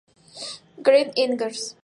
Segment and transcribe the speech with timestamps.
[0.87, 1.75] Greg Enders.